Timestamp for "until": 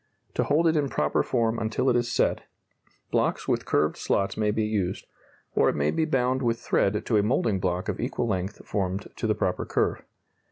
1.59-1.87